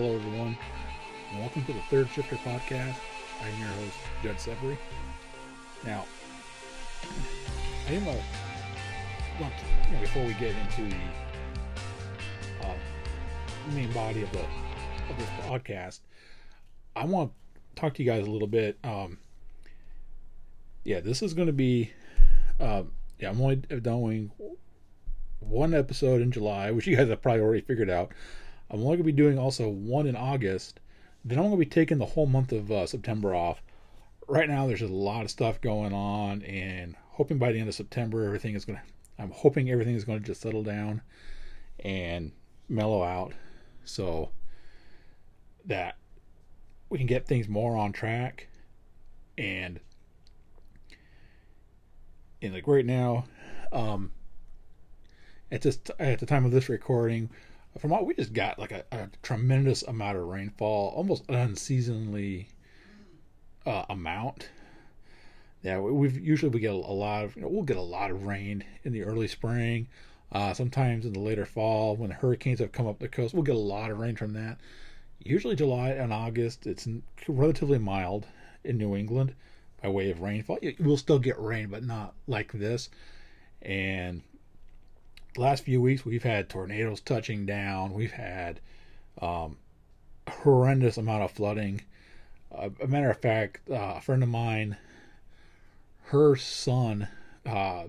[0.00, 0.56] Hello, everyone,
[1.32, 2.94] and welcome to the Third Shifter Podcast.
[3.42, 4.78] I'm your host, Judd Severy.
[5.84, 6.04] Now,
[7.88, 12.74] I am a to- you know, before we get into the uh,
[13.74, 15.98] main body of the of this podcast,
[16.94, 18.78] I want to talk to you guys a little bit.
[18.84, 19.18] Um,
[20.84, 21.90] yeah, this is going to be.
[22.60, 24.30] Um, yeah, I'm only doing
[25.40, 28.12] one episode in July, which you guys have probably already figured out.
[28.70, 30.80] I'm only going to be doing also one in August.
[31.24, 33.62] Then I'm going to be taking the whole month of uh, September off.
[34.28, 37.74] Right now, there's a lot of stuff going on, and hoping by the end of
[37.74, 38.84] September, everything is going to.
[39.20, 41.02] I'm hoping everything is going to just settle down
[41.80, 42.32] and
[42.68, 43.32] mellow out,
[43.84, 44.30] so
[45.64, 45.96] that
[46.88, 48.48] we can get things more on track.
[49.36, 49.80] And
[52.42, 53.24] and like right now,
[53.72, 54.12] um,
[55.50, 57.30] at this at the time of this recording,
[57.78, 61.56] from what we just got like a, a tremendous amount of rainfall, almost an
[63.66, 64.48] uh, amount.
[65.62, 68.10] Yeah, we- we've usually we get a lot of you know we'll get a lot
[68.10, 69.88] of rain in the early spring,
[70.32, 73.34] uh, sometimes in the later fall when the hurricanes have come up the coast.
[73.34, 74.58] We'll get a lot of rain from that.
[75.20, 76.88] Usually July and August, it's
[77.26, 78.26] relatively mild
[78.64, 79.34] in New England
[79.82, 80.58] by way of rainfall.
[80.78, 82.88] We'll still get rain, but not like this.
[83.62, 84.22] And
[85.38, 87.94] last few weeks we've had tornadoes touching down.
[87.94, 88.60] We've had
[89.20, 89.56] um,
[90.28, 91.82] horrendous amount of flooding.
[92.54, 94.76] Uh, a matter of fact, uh, a friend of mine,
[96.04, 97.08] her son,
[97.46, 97.84] uh,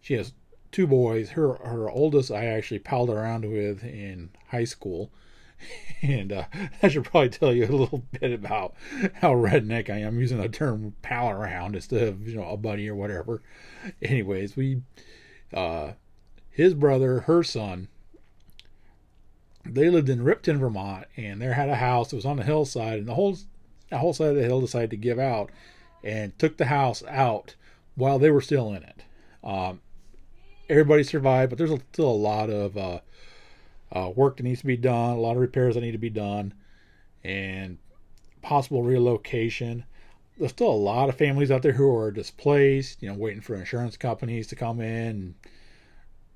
[0.00, 0.32] she has
[0.70, 1.30] two boys.
[1.30, 5.10] Her her oldest I actually palled around with in high school,
[6.02, 6.44] and uh,
[6.82, 8.74] I should probably tell you a little bit about
[9.14, 12.88] how redneck I am using the term pal around instead of you know a buddy
[12.88, 13.42] or whatever.
[14.02, 14.82] Anyways, we
[15.54, 15.92] uh,
[16.52, 17.88] his brother, her son,
[19.64, 22.98] they lived in Ripton, Vermont, and there had a house that was on the hillside,
[22.98, 23.36] and the whole
[23.90, 25.50] the whole side of the hill decided to give out
[26.02, 27.54] and took the house out
[27.94, 29.04] while they were still in it.
[29.44, 29.80] Um,
[30.68, 33.00] everybody survived, but there's still a lot of uh,
[33.92, 36.10] uh, work that needs to be done, a lot of repairs that need to be
[36.10, 36.54] done,
[37.22, 37.78] and
[38.40, 39.84] possible relocation.
[40.38, 43.54] There's still a lot of families out there who are displaced, you know, waiting for
[43.54, 45.34] insurance companies to come in and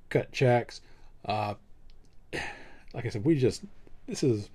[0.09, 0.81] cut checks.
[1.25, 1.55] Uh,
[2.93, 3.63] like I said, we just
[4.07, 4.49] this has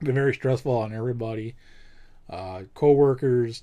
[0.00, 1.54] been very stressful on everybody.
[2.28, 3.62] Uh, co-workers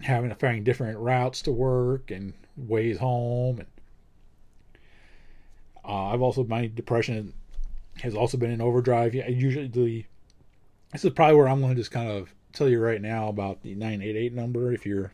[0.00, 3.68] having to find different routes to work and ways home, and
[5.84, 7.34] uh, I've also my depression
[8.02, 9.14] has also been in overdrive.
[9.14, 10.06] Yeah, usually
[10.92, 13.62] this is probably where I'm going to just kind of tell you right now about
[13.62, 15.12] the 988 number if you're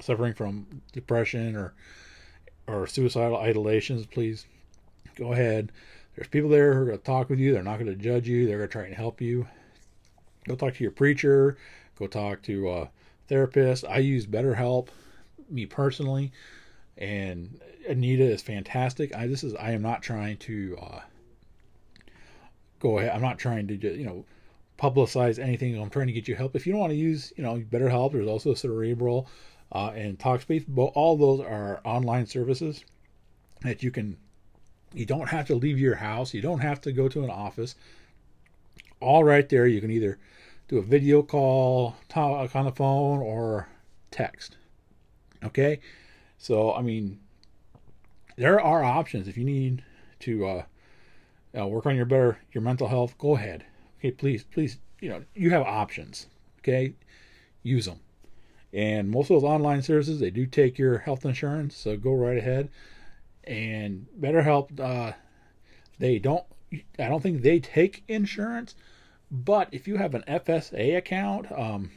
[0.00, 1.74] suffering from depression or
[2.66, 4.46] or suicidal ideations, please
[5.16, 5.72] go ahead.
[6.16, 7.52] There's people there who are going to talk with you.
[7.52, 8.46] They're not going to judge you.
[8.46, 9.46] They're going to try and help you.
[10.46, 11.56] Go talk to your preacher.
[11.98, 12.90] Go talk to a
[13.28, 13.84] therapist.
[13.88, 14.88] I use BetterHelp,
[15.48, 16.32] me personally,
[16.98, 19.14] and Anita is fantastic.
[19.14, 21.00] I this is I am not trying to uh,
[22.80, 23.12] go ahead.
[23.12, 24.24] I'm not trying to you know
[24.78, 25.80] publicize anything.
[25.80, 26.56] I'm trying to get you help.
[26.56, 29.28] If you don't want to use you know BetterHelp, there's also Cerebral
[29.72, 30.64] uh, and Talkspace.
[30.68, 32.84] But all those are online services
[33.62, 34.16] that you can
[34.94, 36.34] you don't have to leave your house.
[36.34, 37.74] You don't have to go to an office.
[39.00, 40.18] All right there, you can either
[40.68, 43.68] do a video call, talk on the phone, or
[44.10, 44.56] text.
[45.42, 45.80] Okay,
[46.38, 47.18] so I mean,
[48.36, 49.82] there are options if you need
[50.20, 50.62] to uh,
[51.58, 53.16] uh, work on your better your mental health.
[53.18, 53.64] Go ahead.
[53.98, 56.26] Okay, please, please, you know you have options.
[56.60, 56.94] Okay,
[57.62, 57.98] use them.
[58.72, 62.38] And most of those online services they do take your health insurance, so go right
[62.38, 62.70] ahead
[63.44, 65.12] and BetterHelp, uh,
[65.98, 66.44] they don't.
[66.98, 68.74] I don't think they take insurance,
[69.30, 71.90] but if you have an FSA account, um,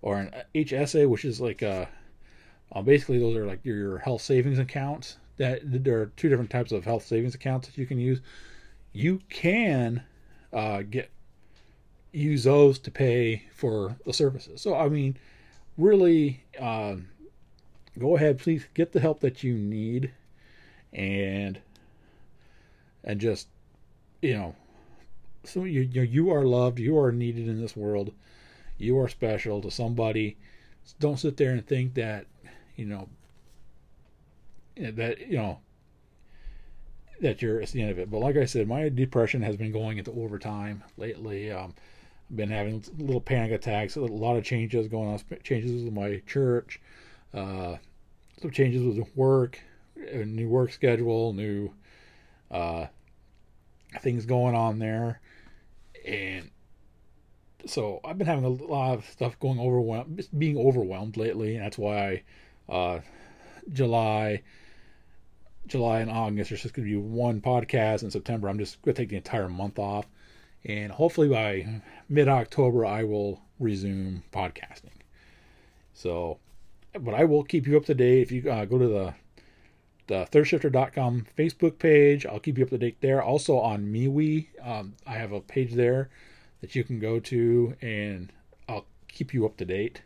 [0.00, 1.86] or an HSA, which is like uh,
[2.72, 5.16] uh, basically those are like your health savings accounts.
[5.38, 8.20] That there are two different types of health savings accounts that you can use.
[8.92, 10.02] You can
[10.52, 11.10] uh, get
[12.12, 14.62] use those to pay for the services.
[14.62, 15.16] So I mean,
[15.76, 17.08] really, um,
[17.98, 20.12] go ahead, please get the help that you need
[20.92, 21.60] and
[23.04, 23.48] and just
[24.22, 24.54] you know
[25.44, 28.12] so you you you are loved you are needed in this world.
[28.78, 30.36] You are special to somebody.
[31.00, 32.26] Don't sit there and think that
[32.76, 33.08] you know
[34.76, 35.60] that you know
[37.20, 38.10] that you're at the end of it.
[38.10, 41.50] But like i said my depression has been going into overtime lately.
[41.52, 41.74] Um
[42.34, 46.80] been having little panic attacks a lot of changes going on changes with my church
[47.32, 47.76] uh
[48.40, 49.60] some changes with work
[49.96, 51.70] new work schedule, new
[52.50, 52.86] uh,
[54.00, 55.20] things going on there,
[56.06, 56.50] and
[57.66, 61.78] so I've been having a lot of stuff going overwhelmed, being overwhelmed lately, and that's
[61.78, 62.22] why
[62.68, 63.00] uh,
[63.72, 64.42] July,
[65.66, 68.02] July and August there's just going to be one podcast.
[68.02, 70.06] In September, I'm just going to take the entire month off,
[70.66, 74.90] and hopefully by mid October I will resume podcasting.
[75.94, 76.38] So,
[77.00, 79.14] but I will keep you up to date if you uh, go to the
[80.08, 82.26] the thirdshifter.com Facebook page.
[82.26, 83.22] I'll keep you up to date there.
[83.22, 86.10] Also on MeWe, um, I have a page there
[86.60, 88.32] that you can go to, and
[88.68, 90.02] I'll keep you up to date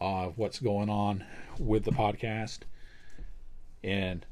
[0.00, 1.24] of what's going on
[1.58, 2.60] with the podcast.
[3.84, 4.26] And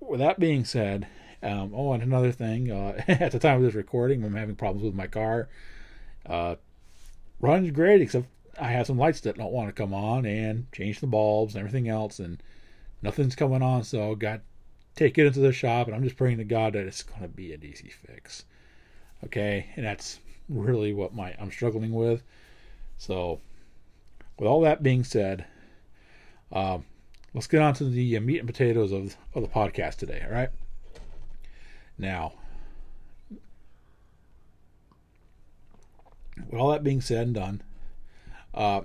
[0.00, 1.06] with that being said,
[1.44, 4.84] um, oh, and another thing, uh, at the time of this recording, I'm having problems
[4.84, 5.48] with my car.
[6.24, 6.56] Uh,
[7.40, 8.26] runs great, except
[8.58, 11.60] I have some lights that don't want to come on, and change the bulbs and
[11.60, 12.42] everything else, and
[13.02, 13.84] nothing's coming on.
[13.84, 14.40] So got
[14.96, 17.28] take it into the shop, and I'm just praying to God that it's going to
[17.28, 18.44] be a easy fix.
[19.24, 22.22] Okay, and that's really what my I'm struggling with.
[22.96, 23.40] So,
[24.38, 25.44] with all that being said,
[26.52, 26.84] um,
[27.34, 30.22] let's get on to the uh, meat and potatoes of of the podcast today.
[30.24, 30.48] All right.
[31.98, 32.32] Now,
[36.50, 37.62] with all that being said and done,
[38.52, 38.82] uh,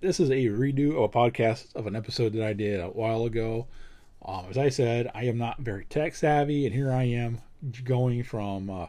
[0.00, 3.24] this is a redo of a podcast of an episode that I did a while
[3.24, 3.66] ago.
[4.24, 7.40] Um, as I said, I am not very tech savvy, and here I am
[7.84, 8.86] going from uh,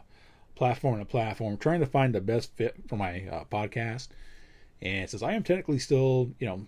[0.54, 4.08] platform to platform, trying to find the best fit for my uh, podcast.
[4.82, 6.66] And since I am technically still, you know,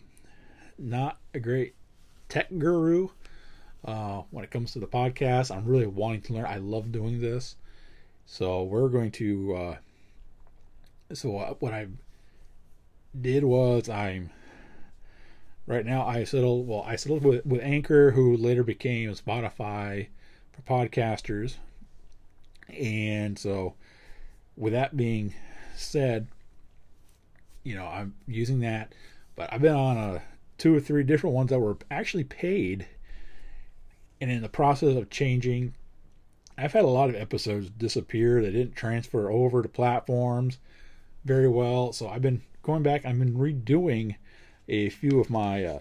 [0.79, 1.75] not a great
[2.29, 3.09] tech guru
[3.85, 6.47] uh, when it comes to the podcast, I'm really wanting to learn.
[6.47, 7.57] I love doing this,
[8.27, 9.55] so we're going to.
[9.55, 9.77] Uh,
[11.13, 11.89] so what I
[13.19, 14.31] did was I'm
[15.67, 20.09] right now I settled well I settled with, with Anchor who later became Spotify
[20.53, 21.55] for podcasters
[22.69, 23.75] and so
[24.57, 25.35] with that being
[25.75, 26.29] said
[27.65, 28.95] you know I'm using that
[29.35, 30.23] but I've been on a
[30.59, 32.87] two or three different ones that were actually paid
[34.21, 35.75] and in the process of changing
[36.61, 38.43] I've had a lot of episodes disappear.
[38.43, 40.59] That didn't transfer over to platforms
[41.25, 41.93] very well.
[41.95, 44.17] So I've been going back, I've been redoing
[44.69, 45.81] a few of my uh,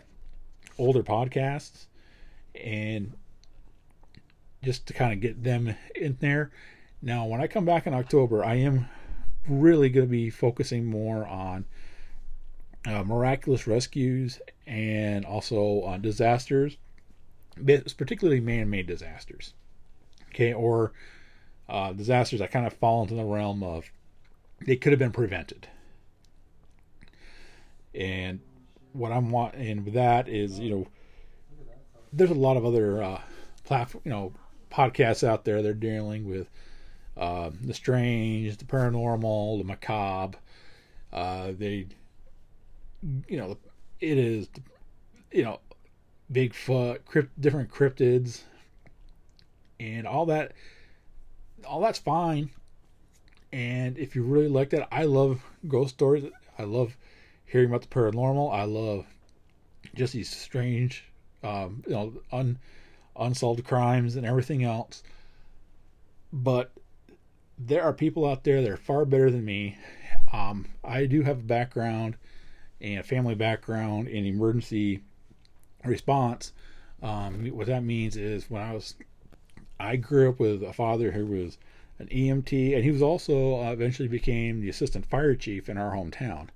[0.77, 1.87] older podcasts
[2.55, 3.11] and
[4.63, 6.49] just to kind of get them in there.
[7.01, 8.87] Now, when I come back in October, I am
[9.47, 11.65] really going to be focusing more on
[12.85, 16.77] uh, miraculous rescues and also on disasters,
[17.65, 19.53] particularly man made disasters.
[20.29, 20.91] Okay, or
[21.67, 23.91] uh, disasters that kind of fall into the realm of
[24.65, 25.67] they could have been prevented.
[27.95, 28.39] And
[28.93, 30.87] what I'm wanting with that is, you know,
[32.13, 33.21] there's a lot of other uh,
[33.63, 34.33] platform, you know,
[34.71, 35.61] podcasts out there.
[35.61, 36.49] They're dealing with
[37.17, 40.37] uh, the strange, the paranormal, the macabre.
[41.11, 41.87] Uh, they,
[43.27, 43.57] you know,
[43.99, 44.47] it is,
[45.31, 45.59] you know,
[46.31, 48.43] Bigfoot, crypt, different cryptids,
[49.79, 50.53] and all that.
[51.65, 52.51] All that's fine.
[53.51, 56.25] And if you really like that, I love ghost stories.
[56.57, 56.95] I love
[57.45, 58.53] hearing about the paranormal.
[58.53, 59.05] I love
[59.95, 61.05] just these strange,
[61.43, 62.59] um, you know, un,
[63.17, 65.03] unsolved crimes and everything else.
[66.31, 66.71] But
[67.57, 69.77] there are people out there that are far better than me.
[70.31, 72.15] Um, I do have a background
[72.79, 75.01] and a family background in emergency
[75.85, 76.53] response.
[77.01, 78.95] Um, what that means is when I was,
[79.79, 81.57] I grew up with a father who was
[81.97, 85.95] an EMT, and he was also uh, eventually became the assistant fire chief in our
[85.95, 86.49] hometown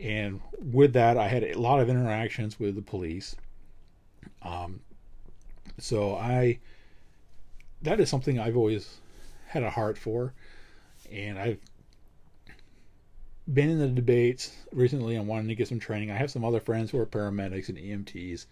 [0.00, 3.36] and with that, I had a lot of interactions with the police.
[4.42, 4.80] Um,
[5.78, 6.58] so I,
[7.82, 8.98] that is something I've always
[9.48, 10.32] had a heart for,
[11.10, 11.60] and I've
[13.52, 16.10] been in the debates recently on wanting to get some training.
[16.10, 18.46] I have some other friends who are paramedics and EMTs,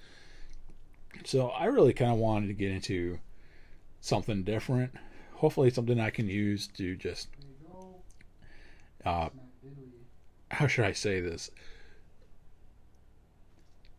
[1.24, 3.18] so I really kind of wanted to get into
[4.00, 4.94] something different.
[5.34, 7.28] Hopefully, something I can use to just
[9.04, 9.28] uh,
[10.50, 11.50] how should I say this?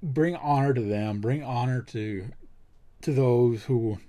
[0.01, 1.19] Bring honor to them.
[1.21, 2.25] Bring honor to
[3.01, 3.99] to those who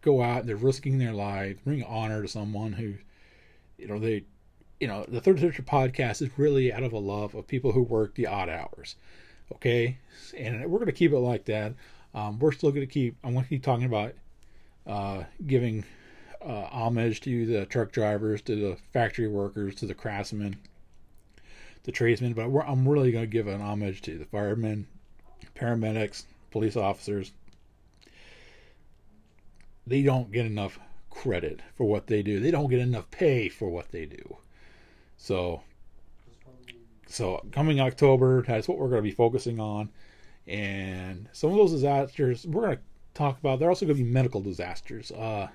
[0.00, 0.46] go out.
[0.46, 1.60] They're risking their lives.
[1.64, 2.94] Bring honor to someone who,
[3.78, 4.24] you know, they,
[4.82, 7.82] you know, the Third Shifter podcast is really out of a love of people who
[7.82, 8.96] work the odd hours.
[9.54, 9.98] Okay,
[10.36, 11.74] and we're going to keep it like that.
[12.14, 13.16] Um, we're still going to keep.
[13.22, 14.14] I'm going to keep talking about
[14.84, 15.84] uh, giving
[16.44, 20.56] uh, homage to the truck drivers, to the factory workers, to the craftsmen
[21.84, 24.86] the tradesmen, but I'm really going to give an homage to the firemen,
[25.56, 27.32] paramedics, police officers.
[29.86, 30.78] They don't get enough
[31.10, 32.38] credit for what they do.
[32.38, 34.36] They don't get enough pay for what they do.
[35.22, 35.62] So
[37.06, 39.88] So coming October, that's what we're going to be focusing on.
[40.48, 42.82] And some of those disasters we're going to
[43.14, 43.60] talk about.
[43.60, 45.12] They're also going to be medical disasters.
[45.12, 45.46] Uh,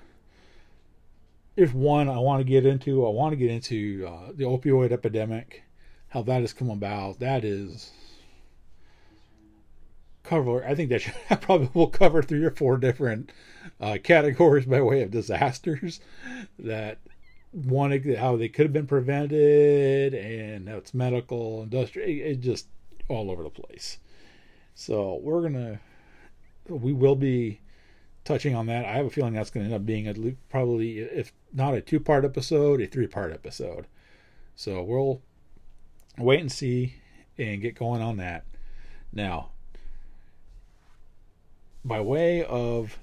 [1.72, 3.04] one I want to get into.
[3.06, 5.64] I want to get into uh, the opioid epidemic,
[6.08, 7.18] how that has come about.
[7.18, 7.92] That is
[10.22, 10.64] cover.
[10.64, 13.32] I think that should, I probably will cover three or four different
[13.80, 16.00] uh, categories by way of disasters
[16.58, 17.00] that
[17.66, 22.66] one how they could have been prevented and how it's medical, industrial, it, it just
[23.08, 23.98] all over the place.
[24.74, 25.80] So we're gonna
[26.68, 27.60] we will be
[28.24, 28.84] touching on that.
[28.84, 31.80] I have a feeling that's going to end up being least probably, if not a
[31.80, 33.86] two part episode, a three part episode.
[34.54, 35.22] So we'll
[36.18, 36.96] wait and see
[37.38, 38.44] and get going on that.
[39.12, 39.50] Now,
[41.84, 42.98] by way of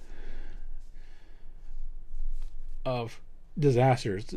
[2.85, 3.19] of
[3.57, 4.35] disasters,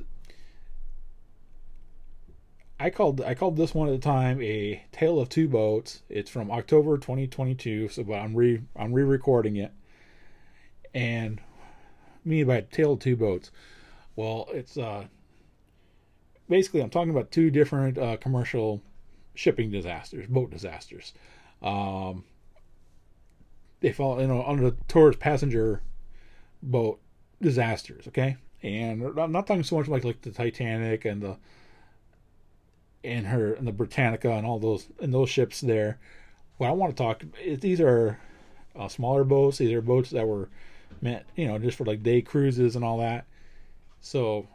[2.81, 6.03] I called I called this one at the time a tale of two boats.
[6.09, 9.73] It's from October 2022, so but I'm re I'm re-recording it
[10.95, 11.41] and
[12.25, 13.51] me by tale of two boats.
[14.15, 15.07] Well, it's uh,
[16.49, 18.83] basically I'm talking about two different uh, commercial
[19.35, 21.13] shipping disasters, boat disasters.
[21.63, 22.25] Um,
[23.81, 25.83] they fall you know under the tourist passenger
[26.63, 27.01] boat
[27.41, 28.07] disasters.
[28.09, 31.37] Okay, and I'm not talking so much like like the Titanic and the
[33.05, 35.99] and her and the Britannica and all those and those ships there.
[36.57, 38.19] What I want to talk is these are
[38.77, 39.59] uh, smaller boats.
[39.59, 40.49] These are boats that were
[41.01, 43.27] meant you know just for like day cruises and all that.
[44.01, 44.49] So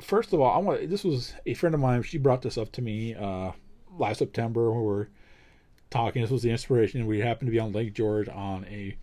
[0.00, 2.02] first of all, I want this was a friend of mine.
[2.02, 3.52] She brought this up to me uh,
[3.98, 5.08] last September when we were
[5.90, 6.22] talking.
[6.22, 7.06] This was the inspiration.
[7.06, 8.96] We happened to be on Lake George on a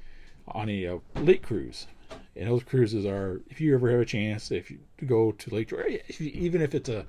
[0.48, 1.88] on a, a uh, lake cruise,
[2.36, 5.70] and those cruises are if you ever have a chance if you go to Lake
[5.70, 7.06] George, even if it's a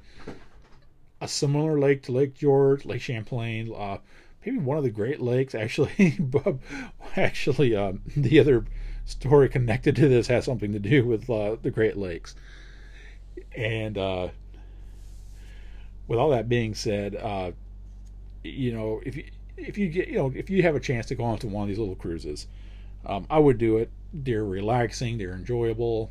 [1.20, 3.98] a similar lake to Lake George, Lake Champlain, uh,
[4.44, 5.54] maybe one of the Great Lakes.
[5.54, 6.18] Actually,
[7.16, 8.66] actually, um, the other
[9.06, 12.34] story connected to this has something to do with uh, the Great Lakes.
[13.56, 14.28] And uh,
[16.08, 17.52] with all that being said, uh,
[18.42, 19.24] you know, if you
[19.56, 21.62] if you get you know if you have a chance to go on to one
[21.62, 22.46] of these little cruises,
[23.06, 23.90] um, I would do it.
[24.12, 25.18] They're relaxing.
[25.18, 26.10] They're enjoyable.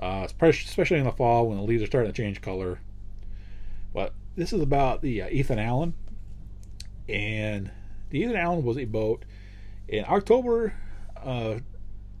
[0.00, 2.80] Uh, especially in the fall when the leaves are starting to change color.
[3.94, 5.94] But this is about the uh, Ethan Allen
[7.08, 7.70] and
[8.10, 9.24] the Ethan Allen was a boat
[9.88, 10.74] in October
[11.22, 11.58] uh,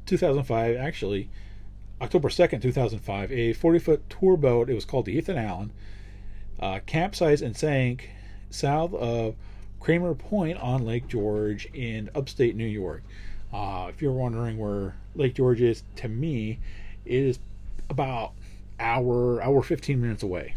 [0.06, 1.30] 2005, actually,
[2.00, 4.68] October 2nd, 2005, a 40 foot tour boat.
[4.68, 5.72] It was called the Ethan Allen,
[6.60, 8.10] uh, capsized and sank
[8.50, 9.34] south of
[9.80, 13.02] Cramer Point on Lake George in upstate New York.
[13.52, 16.58] Uh, if you're wondering where Lake George is, to me,
[17.04, 17.38] it is
[17.90, 18.32] about
[18.80, 20.54] hour hour 15 minutes away.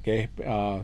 [0.00, 0.82] Okay, uh,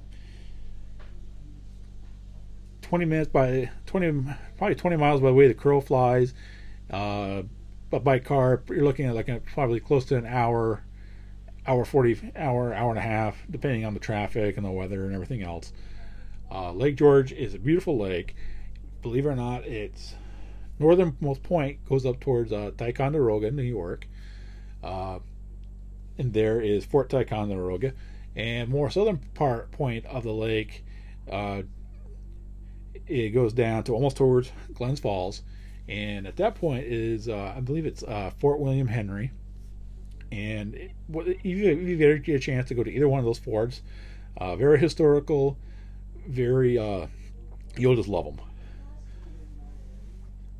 [2.90, 4.24] 20 minutes by 20
[4.58, 6.34] probably 20 miles by the way the crow flies
[6.90, 7.42] uh,
[7.88, 10.82] but by car you're looking at like a, probably close to an hour
[11.68, 15.14] hour 40 hour hour and a half depending on the traffic and the weather and
[15.14, 15.72] everything else
[16.50, 18.34] uh, lake george is a beautiful lake
[19.02, 20.14] believe it or not its
[20.80, 24.08] northernmost point goes up towards uh, ticonderoga new york
[24.82, 25.18] uh,
[26.18, 27.92] and there is fort ticonderoga
[28.34, 30.82] and more southern part point of the lake
[31.30, 31.62] uh,
[33.06, 35.42] it goes down to almost towards Glens Falls,
[35.88, 39.32] and at that point is uh, I believe it's uh, Fort William Henry.
[40.32, 40.76] And
[41.12, 43.82] if you get a chance to go to either one of those forts,
[44.36, 45.58] uh, very historical,
[46.28, 46.74] very
[47.76, 48.40] you'll just love them.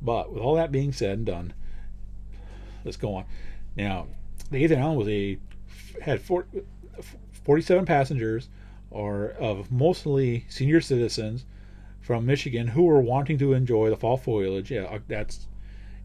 [0.01, 1.53] But with all that being said and done,
[2.83, 3.25] let's go on.
[3.75, 4.07] Now,
[4.49, 5.37] the Ethan Allen was a
[6.01, 6.21] had
[7.43, 8.49] 47 passengers,
[8.89, 11.45] or of mostly senior citizens
[12.01, 14.71] from Michigan who were wanting to enjoy the fall foliage.
[14.71, 15.47] Yeah, uh, that's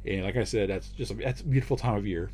[0.04, 2.30] and like I said, that's just a, that's a beautiful time of year.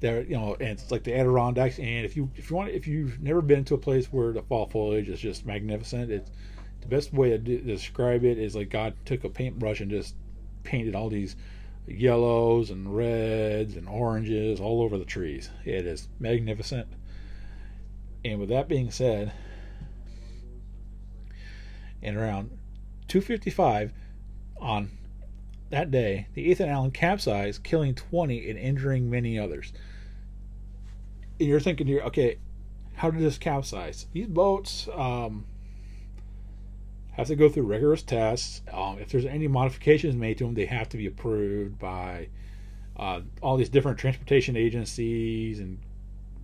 [0.00, 1.78] There, you know, and it's like the Adirondacks.
[1.78, 4.42] And if you if you want if you've never been to a place where the
[4.42, 6.30] fall foliage is just magnificent, it's
[6.82, 10.14] the best way to describe it is like God took a paintbrush and just
[10.64, 11.36] painted all these
[11.86, 15.50] yellows and reds and oranges all over the trees.
[15.64, 16.88] It is magnificent.
[18.24, 19.32] And with that being said,
[22.02, 22.50] and around
[23.08, 23.92] 2:55
[24.60, 24.90] on
[25.70, 29.72] that day, the Ethan Allen capsized, killing 20 and injuring many others.
[31.38, 32.38] And you're thinking, here, okay,
[32.94, 34.06] how did this capsize?
[34.12, 35.46] These boats um,
[37.12, 38.62] have to go through rigorous tests.
[38.72, 42.28] Um, if there's any modifications made to them, they have to be approved by
[42.96, 45.78] uh, all these different transportation agencies and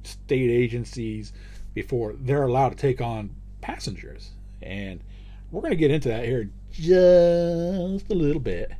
[0.04, 1.32] state agencies
[1.74, 4.30] before they're allowed to take on passengers.
[4.62, 5.00] And
[5.50, 8.72] we're going to get into that here just a little bit.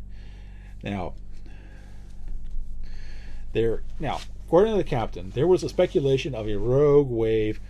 [0.83, 1.15] Now,
[3.53, 7.61] there now, according to the captain, there was a speculation of a rogue wave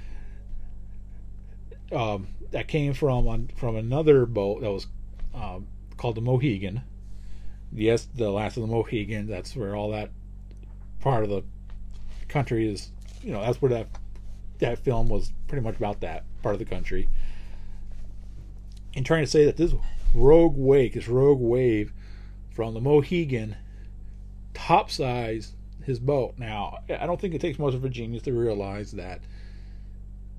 [1.92, 4.86] um, that came from on, from another boat that was
[5.34, 5.66] um,
[5.96, 6.82] called the Mohican.
[7.72, 9.26] Yes, the last of the Mohican.
[9.26, 10.10] That's where all that
[11.00, 11.44] part of the
[12.28, 12.90] country is.
[13.22, 13.88] You know, that's where that
[14.58, 17.08] that film was pretty much about that part of the country.
[18.94, 19.74] And trying to say that this
[20.14, 21.92] rogue wake, this rogue wave
[22.50, 23.56] from the Mohican
[24.54, 25.52] topsides
[25.84, 26.34] his boat.
[26.38, 29.20] Now, I don't think it takes much of a genius to realize that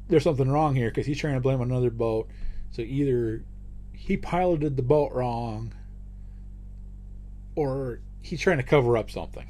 [0.10, 2.28] there's something wrong here because he's trying to blame another boat.
[2.72, 3.44] So either
[3.94, 5.74] he piloted the boat wrong
[7.56, 9.46] or he's trying to cover up something.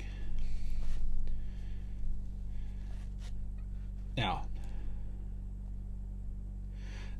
[4.17, 4.47] Now,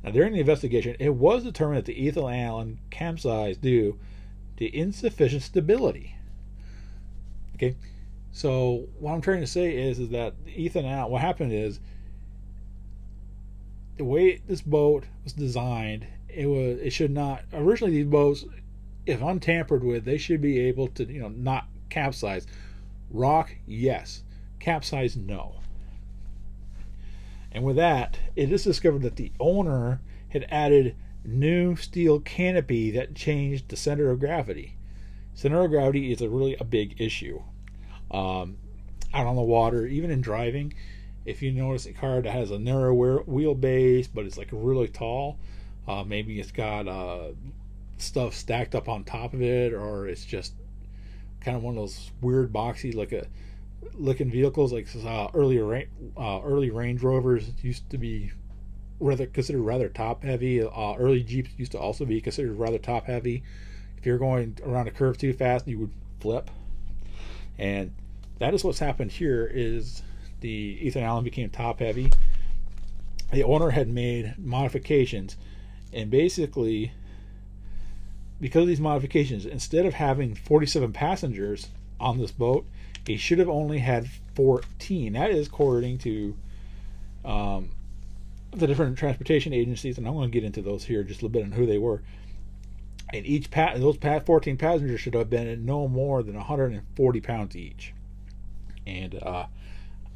[0.04, 3.98] now during the investigation, it was determined that the Ethan Allen capsized due
[4.58, 6.14] to insufficient stability.
[7.54, 7.76] Okay,
[8.32, 11.10] so what I'm trying to say is, is that Ethan Allen.
[11.10, 11.80] What happened is
[14.00, 18.46] the way this boat was designed, it was it should not originally these boats,
[19.04, 22.46] if untampered with, they should be able to you know not capsize.
[23.10, 24.22] Rock, yes.
[24.58, 25.56] Capsize, no.
[27.52, 33.14] And with that, it is discovered that the owner had added new steel canopy that
[33.14, 34.78] changed the center of gravity.
[35.34, 37.42] Center of gravity is a really a big issue.
[38.10, 38.56] Um,
[39.12, 40.72] out on the water, even in driving,
[41.24, 45.38] if you notice a car that has a narrow wheelbase but it's like really tall,
[45.86, 47.28] uh, maybe it's got uh,
[47.98, 50.54] stuff stacked up on top of it, or it's just
[51.40, 53.26] kind of one of those weird boxy like a
[53.94, 58.30] looking vehicles like uh, uh, early Range Rovers used to be
[58.98, 60.62] rather considered rather top heavy.
[60.62, 63.42] Uh, early Jeeps used to also be considered rather top heavy.
[63.96, 66.50] If you're going around a curve too fast, you would flip.
[67.58, 67.92] And
[68.38, 69.50] that is what's happened here.
[69.52, 70.02] Is
[70.40, 72.10] the Ethan Allen became top heavy.
[73.32, 75.36] The owner had made modifications,
[75.92, 76.92] and basically,
[78.40, 81.68] because of these modifications, instead of having 47 passengers
[82.00, 82.66] on this boat,
[83.06, 85.12] he should have only had 14.
[85.12, 86.36] That is according to
[87.24, 87.70] um,
[88.52, 91.40] the different transportation agencies, and I'm going to get into those here just a little
[91.40, 92.02] bit on who they were.
[93.12, 97.92] And each pa- those 14 passengers should have been no more than 140 pounds each.
[98.86, 99.46] And uh,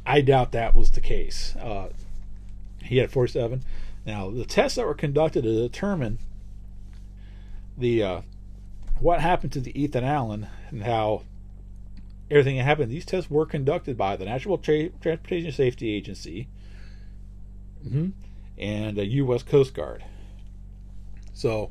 [0.06, 1.56] I doubt that was the case.
[1.56, 1.88] Uh,
[2.82, 3.62] he had 47.
[4.06, 6.18] Now, the tests that were conducted to determine
[7.76, 8.20] the uh,
[9.00, 11.22] what happened to the Ethan Allen and how
[12.30, 12.90] everything happened.
[12.90, 16.48] These tests were conducted by the National Tra- Transportation Safety Agency
[17.84, 18.10] mm-hmm,
[18.58, 19.42] and the U.S.
[19.42, 20.04] Coast Guard.
[21.32, 21.70] So,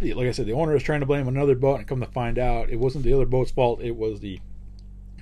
[0.00, 2.38] like I said, the owner is trying to blame another boat, and come to find
[2.38, 4.40] out, it wasn't the other boat's fault; it was the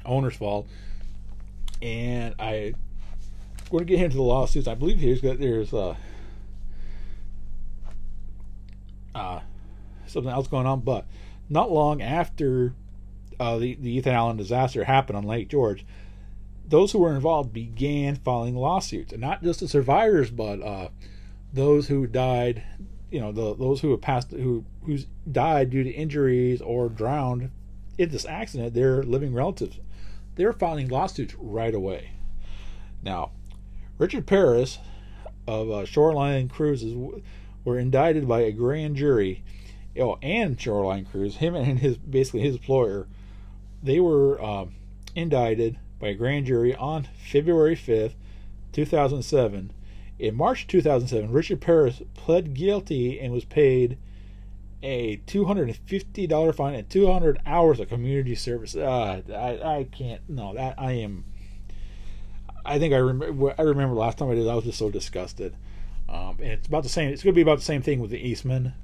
[0.05, 0.69] owner's fault.
[1.83, 2.75] And I, am
[3.71, 4.69] going to get into the lawsuits.
[4.69, 5.97] I believe here's there's uh,
[9.15, 9.41] uh,
[10.07, 11.07] something else going on, but
[11.49, 12.75] not long after
[13.39, 15.85] uh, the, the Ethan Allen disaster happened on Lake George,
[16.67, 20.89] those who were involved began filing lawsuits, and not just the survivors, but uh,
[21.53, 22.63] those who died.
[23.11, 24.99] You know, the, those who have passed, who who
[25.31, 27.51] died due to injuries or drowned
[27.97, 29.79] in this accident, their living relatives,
[30.37, 32.13] they're filing lawsuits right away.
[33.03, 33.31] Now,
[33.99, 34.79] Richard Paris
[35.47, 36.97] of uh, Shoreline Cruises
[37.65, 39.43] were indicted by a grand jury,
[39.99, 43.07] oh, and Shoreline Cruise, him and his basically his employer
[43.85, 44.65] they were uh,
[45.15, 48.15] indicted by a grand jury on February 5th,
[48.73, 49.71] 2007.
[50.19, 53.99] In March 2007, Richard Paris pled guilty and was paid
[54.85, 58.77] a $250 fine and 200 hours of community service.
[58.77, 61.25] Uh, I, I can't, no, that I am.
[62.67, 63.55] I think I remember.
[63.59, 64.47] I remember last time I did.
[64.47, 65.57] I was just so disgusted.
[66.09, 67.11] Um, and it's about the same.
[67.11, 68.75] It's going to be about the same thing with the Eastman,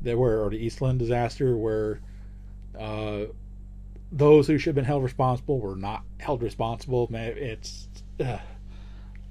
[0.00, 2.00] that were or the Eastland disaster, where
[2.78, 3.24] uh,
[4.10, 7.06] those who should have been held responsible were not held responsible.
[7.10, 8.38] Man, it's uh,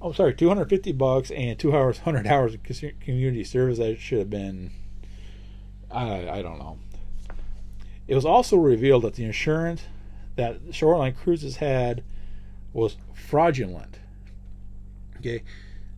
[0.00, 2.62] oh sorry, two hundred fifty bucks and two hours, hundred hours of
[3.00, 4.70] community service that should have been.
[5.92, 6.78] I I don't know.
[8.08, 9.82] It was also revealed that the insurance
[10.36, 12.02] that Shoreline Cruises had
[12.72, 13.98] was fraudulent.
[15.18, 15.42] Okay,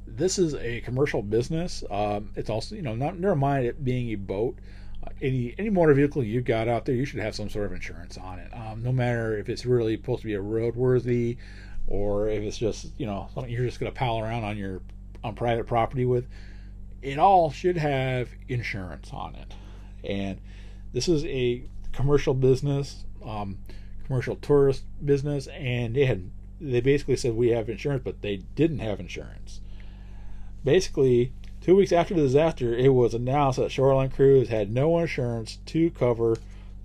[0.06, 1.82] this is a commercial business.
[1.90, 4.58] Um, it's also you know not never mind it being a boat
[5.22, 8.18] any any motor vehicle you got out there, you should have some sort of insurance
[8.18, 8.52] on it.
[8.52, 11.36] Um, no matter if it's really supposed to be a roadworthy
[11.86, 14.80] or if it's just you know something you're just going to pal around on your
[15.22, 16.26] on private property with,
[17.02, 19.54] it all should have insurance on it.
[20.04, 20.40] And
[20.92, 23.58] this is a commercial business, um,
[24.06, 28.78] commercial tourist business, and they had they basically said we have insurance, but they didn't
[28.78, 29.60] have insurance.
[30.64, 35.58] Basically, two weeks after the disaster, it was announced that Shoreline Cruise had no insurance
[35.66, 36.36] to cover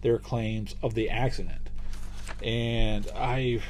[0.01, 1.69] their claims of the accident.
[2.43, 3.61] And I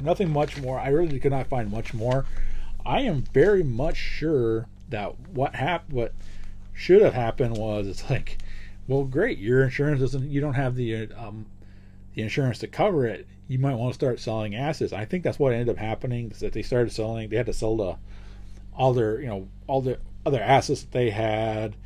[0.00, 0.78] nothing much more.
[0.78, 2.26] I really could not find much more.
[2.84, 6.12] I am very much sure that what happened, what
[6.74, 8.38] should have happened was it's like,
[8.86, 11.46] well, great, your insurance doesn't, you don't have the um,
[12.14, 13.26] the insurance to cover it.
[13.48, 14.92] You might want to start selling assets.
[14.92, 16.30] I think that's what ended up happening.
[16.30, 17.96] Is that they started selling, they had to sell the
[18.76, 21.76] all their, you know, all the other assets that they had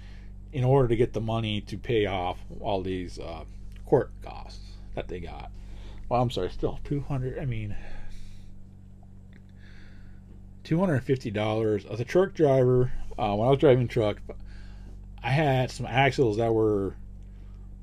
[0.52, 3.44] in order to get the money to pay off all these uh,
[3.84, 4.60] court costs
[4.94, 5.50] that they got.
[6.08, 7.38] Well, I'm sorry, still 200.
[7.38, 7.76] I mean,
[10.64, 14.18] $250 as a truck driver uh, when i was driving truck
[15.22, 16.94] i had some axles that were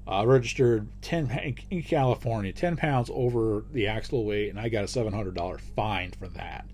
[0.08, 4.88] uh, registered 10 in california 10 pounds over the axle weight and i got a
[4.88, 6.66] $700 fine for that.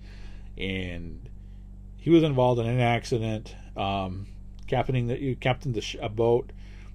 [0.58, 1.30] And
[1.98, 4.28] he was involved in an accident um,
[4.68, 6.52] captaining the captained the, a boat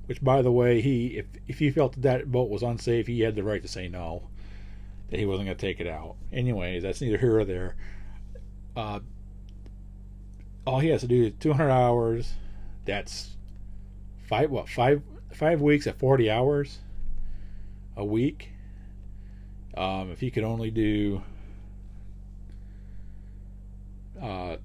[0.07, 3.20] which by the way he if, if he felt that that boat was unsafe he
[3.20, 4.29] had the right to say no
[5.11, 6.16] that he wasn't going to take it out.
[6.33, 7.76] Anyways that's neither here or there.
[8.76, 9.00] Uh,
[10.66, 12.35] all he has to do is 200 hours.
[12.85, 13.36] That's
[14.28, 16.78] five what five five weeks at 40 hours
[17.96, 18.50] a week.
[19.76, 21.22] Um, if you could only do
[24.22, 24.56] uh,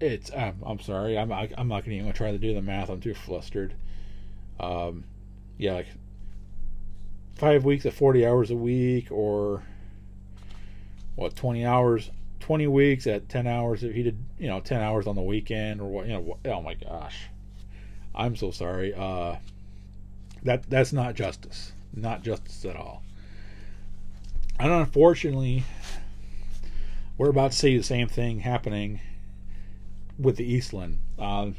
[0.00, 1.18] it's I'm, I'm sorry.
[1.18, 2.88] I'm I'm not even gonna even try to do the math.
[2.88, 3.74] I'm too flustered.
[4.60, 5.04] Um,
[5.58, 5.86] yeah like
[7.36, 9.62] five weeks at 40 hours a week or
[11.14, 15.06] what 20 hours 20 weeks at 10 hours if he did you know 10 hours
[15.06, 17.28] on the weekend or what you know oh my gosh
[18.14, 19.36] i'm so sorry uh
[20.42, 23.02] that that's not justice not justice at all
[24.58, 25.64] and unfortunately
[27.18, 29.00] we're about to see the same thing happening
[30.18, 31.50] with the eastland uh,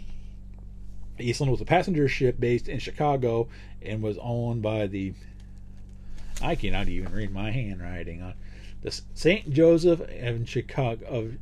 [1.19, 3.47] eastland was a passenger ship based in chicago
[3.81, 5.13] and was owned by the
[6.41, 8.33] i cannot even read my handwriting on
[8.83, 9.49] the St.
[9.49, 11.37] Joseph and Chicago of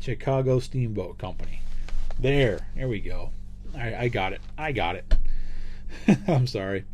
[0.00, 1.60] Chicago Steamboat Company.
[2.18, 3.30] There, there we go.
[3.76, 4.40] I, I got it.
[4.56, 5.14] I got it.
[6.28, 6.84] I'm sorry.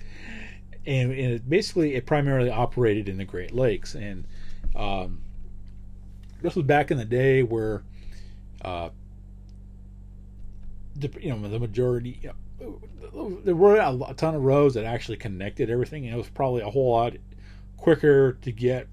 [0.85, 4.27] And, and it, basically, it primarily operated in the Great Lakes, and
[4.75, 5.23] um,
[6.41, 7.85] this was back in the day where,
[8.65, 8.91] uh,
[10.97, 12.19] the, you know, the majority.
[12.21, 16.29] You know, there were a ton of roads that actually connected everything, and it was
[16.29, 17.15] probably a whole lot
[17.77, 18.89] quicker to get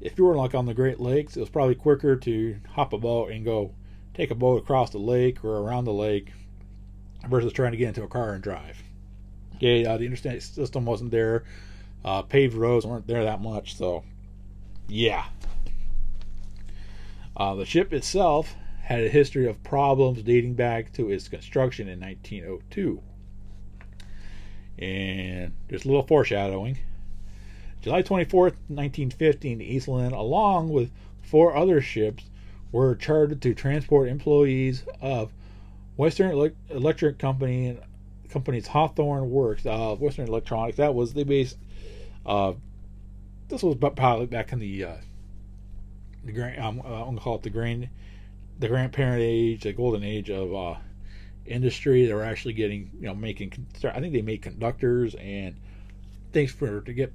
[0.00, 2.98] if you were like on the Great Lakes, it was probably quicker to hop a
[2.98, 3.72] boat and go
[4.14, 6.32] take a boat across the lake or around the lake
[7.28, 8.82] versus trying to get into a car and drive.
[9.56, 11.44] Okay, uh, the interstate system wasn't there.
[12.04, 14.04] Uh, paved roads weren't there that much, so
[14.88, 15.24] yeah.
[17.36, 21.98] Uh, the ship itself had a history of problems dating back to its construction in
[22.00, 23.02] 1902.
[24.78, 26.78] And just a little foreshadowing.
[27.82, 30.90] July 24, 1915, the Eastland, along with
[31.22, 32.24] four other ships,
[32.72, 35.32] were chartered to transport employees of
[35.96, 37.78] Western Electric Company
[38.28, 40.76] company's Hawthorne Works, uh, Western Electronics.
[40.76, 41.56] That was the base.
[42.24, 42.54] Uh,
[43.48, 44.96] this was probably back in the uh,
[46.24, 46.62] the grand.
[46.62, 47.88] Um, I'm gonna call it the grand,
[48.58, 50.74] the grandparent age, the golden age of uh,
[51.46, 52.06] industry.
[52.06, 53.66] They were actually getting, you know, making.
[53.84, 55.56] I think they made conductors and
[56.32, 57.12] things for to get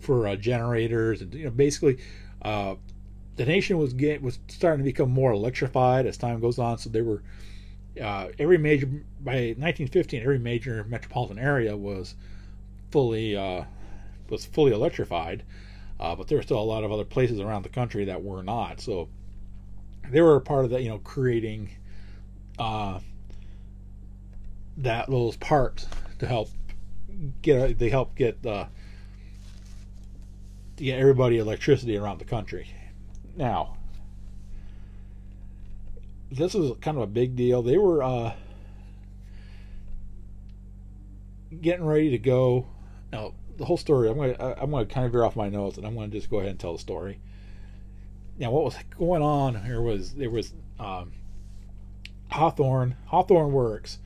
[0.00, 1.98] for uh, generators and you know basically
[2.42, 2.74] uh,
[3.36, 6.78] the nation was was starting to become more electrified as time goes on.
[6.78, 7.22] So they were
[8.00, 8.86] uh, every major
[9.20, 12.14] by 1915 every major metropolitan area was
[12.90, 13.64] fully uh,
[14.28, 15.42] was fully electrified,
[15.98, 18.42] uh, but there were still a lot of other places around the country that were
[18.42, 18.80] not.
[18.80, 19.08] So
[20.08, 21.70] they were a part of that you know creating
[22.58, 23.00] uh,
[24.78, 25.86] that those parts
[26.18, 26.50] to help
[27.42, 28.68] get they help get the
[30.76, 32.68] to get everybody electricity around the country.
[33.36, 33.76] Now,
[36.30, 37.62] this is kind of a big deal.
[37.62, 38.32] They were uh,
[41.60, 42.66] getting ready to go.
[43.12, 44.08] Now, the whole story.
[44.08, 46.10] I'm going to I'm going to kind of veer off my notes, and I'm going
[46.10, 47.20] to just go ahead and tell the story.
[48.38, 51.12] Now, what was going on here was there was um,
[52.30, 53.98] Hawthorne Hawthorne Works,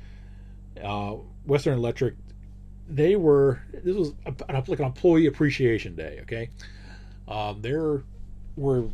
[0.82, 2.14] uh, Western Electric
[2.88, 4.34] they were this was a,
[4.68, 6.50] like an employee appreciation day okay
[7.26, 8.02] Uh, they're
[8.56, 8.84] were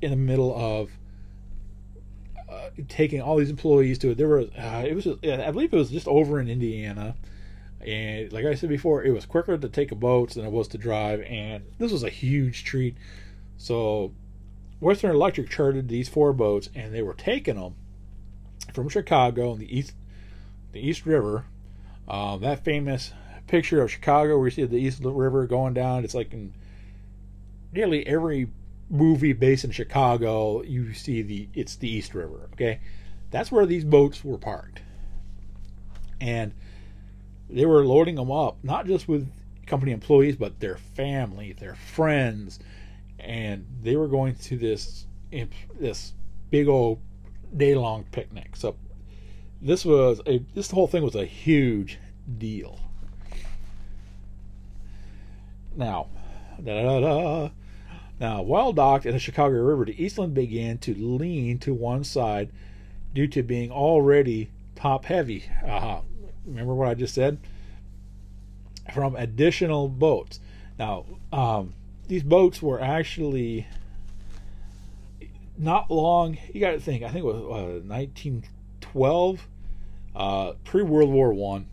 [0.00, 0.90] in the middle of
[2.54, 4.18] uh, taking all these employees to it.
[4.18, 7.16] There were uh, it was just, I believe it was just over in Indiana,
[7.80, 10.68] and like I said before, it was quicker to take a boat than it was
[10.68, 12.96] to drive, and this was a huge treat.
[13.56, 14.12] So
[14.80, 17.74] Western Electric chartered these four boats, and they were taking them
[18.72, 19.94] from Chicago and the east
[20.72, 21.44] the East River.
[22.06, 23.12] Uh, that famous
[23.46, 26.04] picture of Chicago where you see the East River going down.
[26.04, 26.52] It's like in
[27.72, 28.48] nearly every
[28.90, 32.48] movie based in Chicago, you see the it's the East River.
[32.52, 32.80] Okay,
[33.30, 34.82] that's where these boats were parked,
[36.20, 36.52] and
[37.48, 39.28] they were loading them up not just with
[39.66, 42.58] company employees, but their family, their friends,
[43.18, 45.06] and they were going to this
[45.78, 46.12] this
[46.50, 47.00] big old
[47.56, 48.56] day long picnic.
[48.56, 48.76] So
[49.60, 51.98] this was a this whole thing was a huge
[52.38, 52.78] deal.
[55.76, 56.08] Now,
[56.62, 57.50] da da da.
[58.20, 62.50] Now, while docked in the Chicago River, the Eastland began to lean to one side
[63.12, 65.44] due to being already top heavy.
[65.64, 66.00] Uh-huh.
[66.46, 67.38] Remember what I just said?
[68.92, 70.40] From additional boats.
[70.78, 71.74] Now, um,
[72.06, 73.66] these boats were actually
[75.56, 76.38] not long.
[76.52, 77.02] You got to think.
[77.02, 79.48] I think it was uh, 1912,
[80.14, 81.68] uh, pre World War One.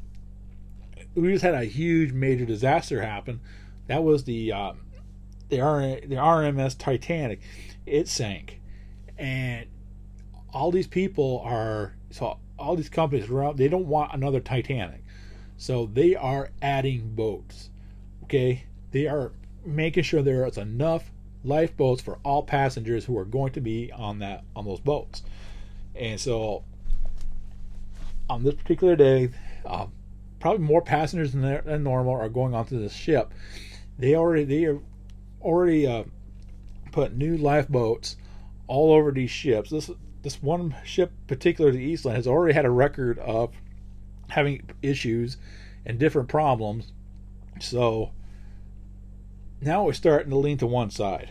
[1.16, 3.42] We just had a huge major disaster happen.
[3.88, 4.74] That was the uh,
[5.52, 7.42] the R the RMS Titanic.
[7.86, 8.60] It sank,
[9.18, 9.68] and
[10.52, 13.58] all these people are so all these companies around.
[13.58, 15.04] They don't want another Titanic,
[15.58, 17.70] so they are adding boats.
[18.24, 19.34] Okay, they are
[19.64, 21.12] making sure there is enough
[21.44, 25.22] lifeboats for all passengers who are going to be on that on those boats.
[25.96, 26.64] And so
[28.30, 29.30] on this particular day,
[29.66, 29.88] uh,
[30.40, 33.34] probably more passengers than, than, normal are going onto this ship.
[34.00, 34.80] They already they are
[35.42, 36.04] already uh,
[36.92, 38.18] put new lifeboats
[38.68, 39.70] all over these ships.
[39.70, 39.90] This
[40.22, 43.52] this one ship, particularly the Eastland, has already had a record of
[44.30, 45.38] having issues
[45.86, 46.94] and different problems.
[47.60, 48.12] So
[49.60, 51.30] now we're starting to lean to one side.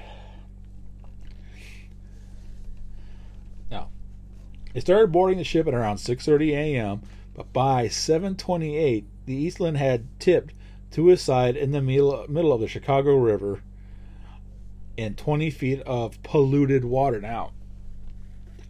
[3.70, 3.90] Now,
[4.74, 7.02] they started boarding the ship at around 6:30 a.m.,
[7.34, 10.52] but by 7:28, the Eastland had tipped
[10.92, 13.62] to his side in the middle of the Chicago River
[15.00, 17.20] in 20 feet of polluted water.
[17.20, 17.52] Now,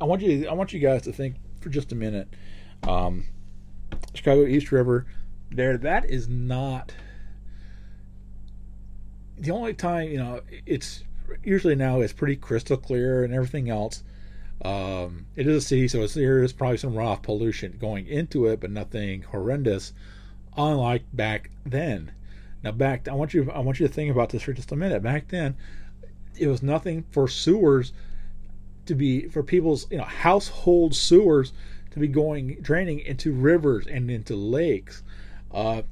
[0.01, 2.29] I want you I want you guys to think for just a minute.
[2.87, 3.27] Um,
[4.15, 5.07] Chicago East River,
[5.51, 6.95] there that is not
[9.37, 11.03] the only time you know it's
[11.43, 14.05] usually now it's pretty crystal clear and everything else.
[14.65, 18.61] Um, it is a city, so there is probably some raw pollution going into it,
[18.61, 19.95] but nothing horrendous,
[20.57, 22.13] unlike back then.
[22.63, 24.77] Now, back I want you I want you to think about this for just a
[24.77, 25.03] minute.
[25.03, 25.57] Back then,
[26.41, 27.93] it was nothing for sewers
[28.87, 31.53] to be for people's you know household sewers
[31.91, 35.03] to be going draining into rivers and into lakes.
[35.53, 35.83] Uh,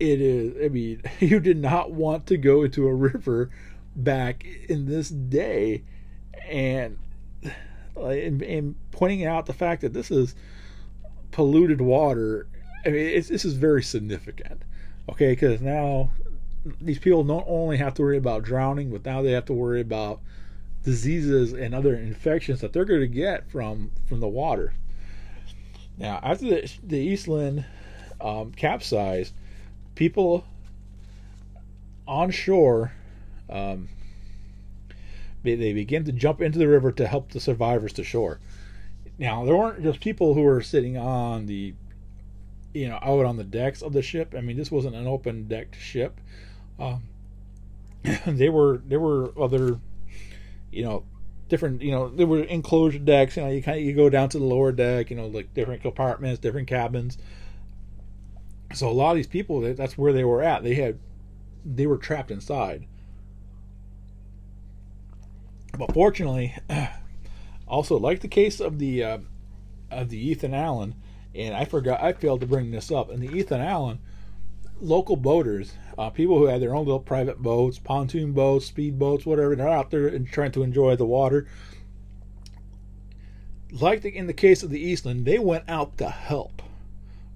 [0.00, 3.50] it is i mean you did not want to go into a river
[3.96, 5.82] back in this day
[6.48, 6.98] and
[7.96, 10.34] and, and pointing out the fact that this is
[11.30, 12.46] polluted water
[12.84, 14.62] i mean this is very significant
[15.08, 16.10] okay because now
[16.80, 19.80] these people don't only have to worry about drowning but now they have to worry
[19.80, 20.20] about
[20.82, 24.72] diseases and other infections that they're going to get from from the water
[25.98, 27.64] now after the, the eastland
[28.20, 29.32] um, capsized
[29.94, 30.44] people
[32.06, 32.92] on shore
[33.50, 33.88] um,
[35.44, 38.40] they, they begin to jump into the river to help the survivors to shore.
[39.18, 41.74] Now there weren't just people who were sitting on the,
[42.72, 44.34] you know, out on the decks of the ship.
[44.36, 46.20] I mean, this wasn't an open decked ship.
[46.78, 47.02] Um,
[48.26, 49.80] they were there were other,
[50.70, 51.04] you know,
[51.48, 51.82] different.
[51.82, 53.36] You know, there were enclosed decks.
[53.36, 55.10] You know, you kind of you go down to the lower deck.
[55.10, 57.18] You know, like different compartments, different cabins.
[58.74, 60.64] So a lot of these people, that's where they were at.
[60.64, 60.98] They had,
[61.64, 62.86] they were trapped inside.
[65.78, 66.54] But fortunately,
[67.68, 69.18] also like the case of the uh,
[69.90, 70.94] of the Ethan Allen,
[71.34, 73.10] and I forgot I failed to bring this up.
[73.10, 73.98] And the Ethan Allen,
[74.80, 79.24] local boaters, uh, people who had their own little private boats, pontoon boats, speed boats,
[79.24, 81.46] whatever, they're out there and trying to enjoy the water.
[83.70, 86.62] Like the, in the case of the Eastland, they went out to help.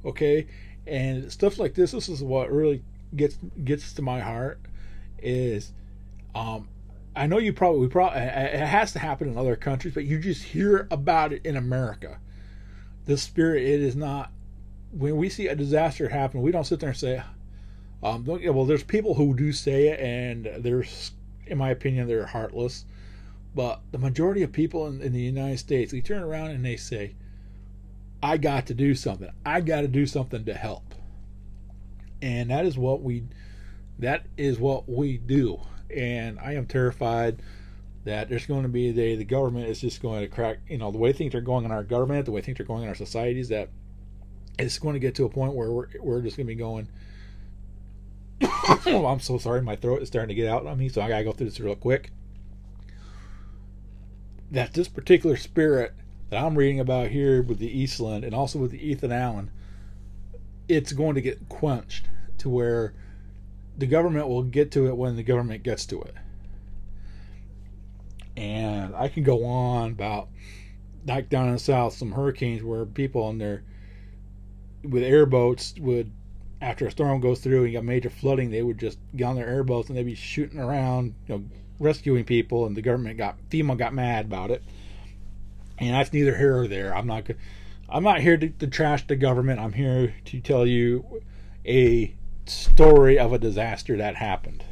[0.04, 0.46] Okay,
[0.88, 2.82] and stuff like this this is what really
[3.14, 4.60] gets gets to my heart
[5.20, 5.72] is
[6.34, 6.68] um
[7.14, 10.42] I know you probably probably it has to happen in other countries but you just
[10.42, 12.18] hear about it in America
[13.06, 14.30] the spirit it is not
[14.98, 17.22] when we see a disaster happen we don't sit there and say
[18.02, 21.12] um well there's people who do say it and there's
[21.50, 22.84] in my opinion, they're heartless.
[23.54, 26.76] But the majority of people in, in the United States, they turn around and they
[26.76, 27.14] say,
[28.22, 29.30] I got to do something.
[29.44, 30.94] I got to do something to help.
[32.20, 33.24] And that is what we
[34.00, 35.60] that is what we do.
[35.94, 37.40] And I am terrified
[38.04, 40.78] that there's going to be a day the government is just going to crack, you
[40.78, 42.88] know, the way things are going in our government, the way things are going in
[42.88, 43.68] our societies, that
[44.58, 46.88] it's going to get to a point where we're, we're just going to be going,
[48.86, 51.08] oh, I'm so sorry, my throat is starting to get out on me, so I
[51.08, 52.10] got to go through this real quick.
[54.50, 55.94] That this particular spirit
[56.30, 59.50] that I'm reading about here with the Eastland and also with the Ethan Allen,
[60.68, 62.94] it's going to get quenched to where
[63.76, 66.14] the government will get to it when the government gets to it.
[68.36, 70.28] And I can go on about
[71.04, 73.64] back down in the south, some hurricanes where people on their
[74.82, 76.10] with airboats would
[76.60, 79.36] after a storm goes through and you got major flooding, they would just get on
[79.36, 81.44] their airboats and they'd be shooting around, you know,
[81.78, 84.62] rescuing people, and the government got FEMA got mad about it
[85.78, 86.94] and that's neither here or there.
[86.94, 87.28] I'm not
[87.88, 89.60] I'm not here to, to trash the government.
[89.60, 91.22] I'm here to tell you
[91.64, 92.14] a
[92.46, 94.64] story of a disaster that happened.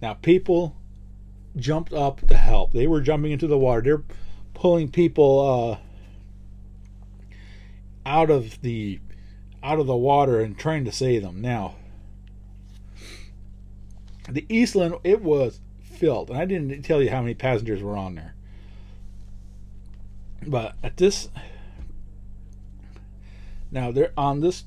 [0.00, 0.76] Now, people
[1.56, 2.72] jumped up to help.
[2.72, 3.82] They were jumping into the water.
[3.82, 4.02] They're
[4.54, 5.86] pulling people uh,
[8.04, 9.00] out of the
[9.62, 11.40] out of the water and trying to save them.
[11.40, 11.74] Now,
[14.28, 18.14] the Eastland it was filled, and I didn't tell you how many passengers were on
[18.14, 18.34] there.
[20.46, 21.28] But at this
[23.70, 24.64] now they're on this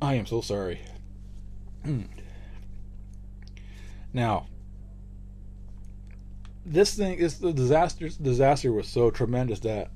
[0.00, 0.80] I am so sorry.
[1.84, 2.02] Hmm.
[4.12, 4.46] now
[6.66, 9.90] this thing is the disaster disaster was so tremendous that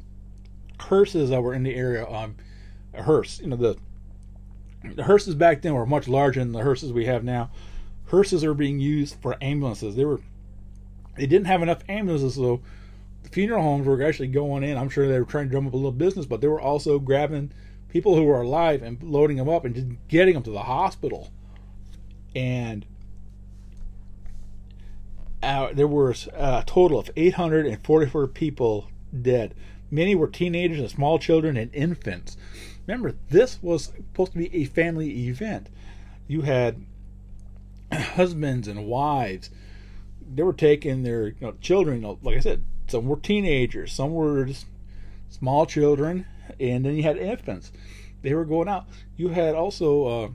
[0.82, 2.34] hearses that were in the area um
[2.94, 3.76] a hearse you know the
[4.94, 7.50] the hearses back then were much larger than the hearses we have now
[8.06, 10.20] hearses are being used for ambulances they were
[11.16, 12.60] they didn't have enough ambulances so
[13.22, 14.76] the funeral homes were actually going in.
[14.76, 16.98] I'm sure they were trying to drum up a little business, but they were also
[16.98, 17.52] grabbing
[17.88, 21.30] people who were alive and loading them up and just getting them to the hospital.
[22.34, 22.86] And
[25.42, 28.88] uh, there was a total of 844 people
[29.20, 29.54] dead.
[29.92, 32.38] Many were teenagers and small children and infants.
[32.86, 35.68] Remember, this was supposed to be a family event.
[36.26, 36.84] You had
[37.92, 39.50] husbands and wives.
[40.34, 43.92] They were taking their you know, children, you know, like I said, some were teenagers,
[43.92, 44.48] some were
[45.28, 46.24] small children,
[46.58, 47.70] and then you had infants.
[48.22, 48.86] They were going out.
[49.18, 50.28] You had also uh,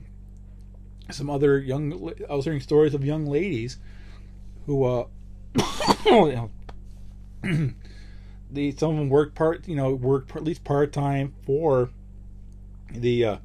[1.10, 2.12] some other young.
[2.30, 3.78] I was hearing stories of young ladies
[4.66, 5.06] who, uh,
[8.50, 11.90] the some of them worked part, you know, worked at least part time for
[12.90, 13.36] the uh,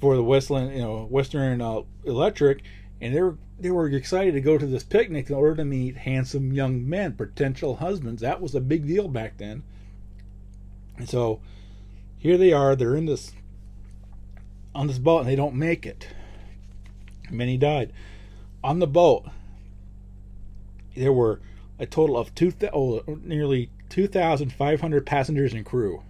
[0.00, 2.62] for the Westland, you know, Western uh, Electric,
[3.00, 5.96] and they were they were excited to go to this picnic in order to meet
[5.96, 8.20] handsome young men, potential husbands.
[8.20, 9.62] That was a big deal back then.
[10.98, 11.40] And so
[12.18, 13.32] here they are, they're in this
[14.74, 16.08] on this boat and they don't make it.
[17.30, 17.92] Many died.
[18.62, 19.26] On the boat,
[20.94, 21.40] there were
[21.78, 26.02] a total of two oh, nearly 2,500 passengers and crew.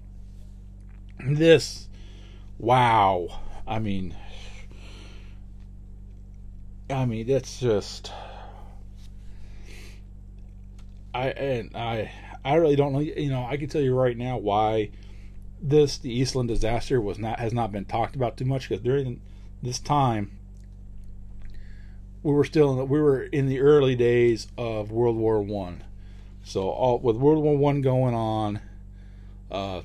[1.25, 1.89] This,
[2.59, 3.41] wow.
[3.67, 4.15] I mean,
[6.89, 8.13] I mean, that's just.
[11.15, 12.13] I and I
[12.45, 13.01] I really don't know.
[13.01, 14.91] You know, I can tell you right now why
[15.61, 19.21] this the Eastland disaster was not has not been talked about too much because during
[19.63, 20.31] this time
[22.23, 25.83] we were still in the, we were in the early days of World War One.
[26.47, 28.61] So all with World War One going on,
[29.51, 29.83] uh,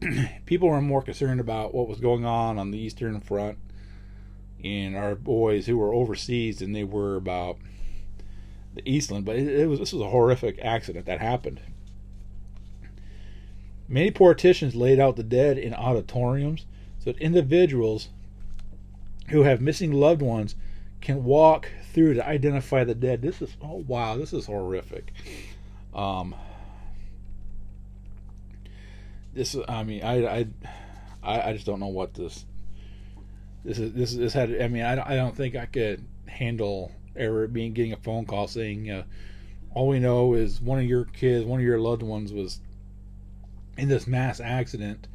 [0.46, 3.56] people were more concerned about what was going on on the Eastern Front
[4.64, 7.56] and our boys who were overseas and they were about
[8.74, 9.24] the Eastland.
[9.24, 11.60] But it, it was this was a horrific accident that happened.
[13.86, 16.66] Many politicians laid out the dead in auditoriums
[16.98, 18.08] so that individuals
[19.28, 20.56] who have missing loved ones
[21.00, 23.22] can walk through to identify the dead.
[23.22, 25.12] This is oh wow, this is horrific.
[25.94, 26.34] Um,
[29.34, 30.46] this I mean I
[31.22, 32.44] I I just don't know what this
[33.64, 34.60] this is this this had.
[34.60, 38.48] I mean, I, I don't think I could handle ever being getting a phone call
[38.48, 39.04] saying, uh,
[39.74, 42.60] "All we know is one of your kids, one of your loved ones was
[43.76, 45.08] in this mass accident,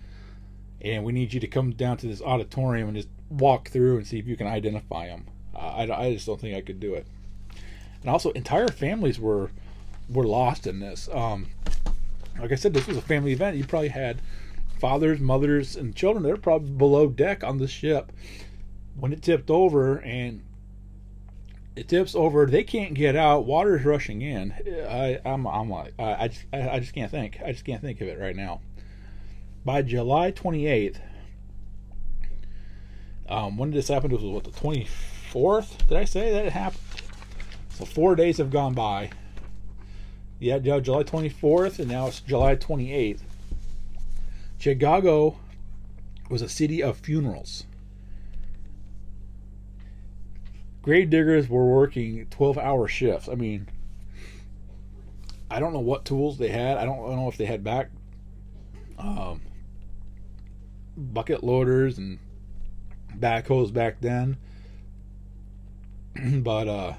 [0.81, 4.05] and we need you to come down to this auditorium and just walk through and
[4.05, 5.25] see if you can identify them."
[5.56, 7.06] I I just don't think I could do it.
[8.01, 9.51] And also, entire families were
[10.10, 11.10] were lost in this.
[11.12, 11.47] Um,
[12.39, 13.58] like I said, this was a family event.
[13.58, 14.22] You probably had
[14.80, 16.24] fathers, mothers, and children.
[16.24, 18.12] They're probably below deck on the ship.
[18.95, 20.43] when it tipped over and
[21.76, 23.45] it tips over, they can't get out.
[23.45, 24.54] Water's rushing in.
[24.88, 27.39] I, I'm, I'm like, I, I just, I, I just can't think.
[27.43, 28.62] I just can't think of it right now.
[29.66, 30.97] By July 28th,
[33.30, 34.12] um, when did this happen?
[34.12, 35.12] It was what the 24th?
[35.34, 36.81] Did I say that it happened?
[37.69, 39.09] So four days have gone by.
[40.39, 43.21] Yeah, July 24th, and now it's July 28th.
[44.59, 45.38] Chicago
[46.29, 47.65] was a city of funerals.
[50.84, 53.27] grave diggers were working 12 hour shifts.
[53.27, 53.67] I mean,
[55.49, 56.77] I don't know what tools they had.
[56.77, 57.89] I don't, I don't know if they had back
[58.99, 59.41] um,
[60.95, 62.19] bucket loaders and
[63.17, 64.38] backhoes back then.
[66.43, 66.93] but uh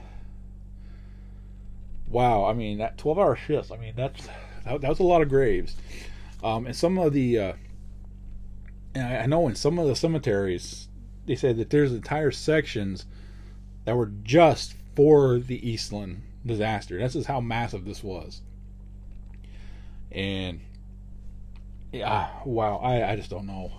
[2.09, 4.29] wow, I mean that 12 hour shifts, I mean that's
[4.65, 5.77] that, that was a lot of graves.
[6.43, 7.53] Um and some of the uh
[8.95, 10.89] and I, I know in some of the cemeteries
[11.27, 13.07] they said that there's entire sections
[13.85, 16.99] that were just for the Eastland disaster.
[16.99, 18.43] This is how massive this was.
[20.13, 20.61] And
[21.93, 23.73] yeah, wow, I, I just don't know.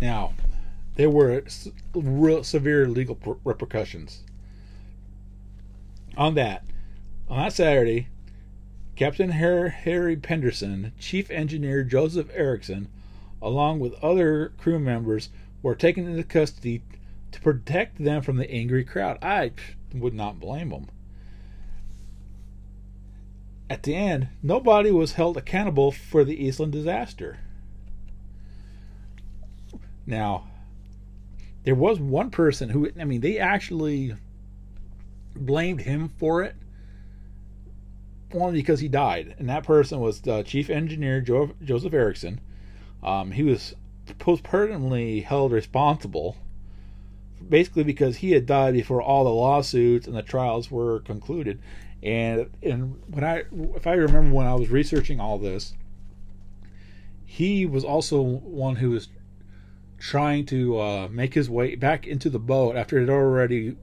[0.00, 0.32] Now,
[0.96, 1.44] there were
[1.94, 4.22] real severe legal repercussions.
[6.16, 6.64] On that,
[7.28, 8.08] on that Saturday,
[8.96, 12.88] Captain Harry Pedersen, Chief Engineer Joseph Erickson,
[13.42, 15.28] along with other crew members,
[15.62, 16.82] were taken into custody
[17.32, 19.18] to protect them from the angry crowd.
[19.20, 19.52] I
[19.94, 20.88] would not blame them.
[23.68, 27.40] At the end, nobody was held accountable for the Eastland disaster.
[30.06, 30.46] Now,
[31.66, 34.14] there was one person who, I mean, they actually
[35.34, 36.54] blamed him for it
[38.32, 42.40] only because he died, and that person was the chief engineer Joseph Erickson.
[43.02, 43.74] Um, he was
[44.20, 46.36] postpartumly held responsible,
[47.48, 51.60] basically because he had died before all the lawsuits and the trials were concluded.
[52.00, 53.42] And and when I,
[53.74, 55.74] if I remember when I was researching all this,
[57.24, 59.08] he was also one who was
[59.98, 63.76] trying to uh, make his way back into the boat after it already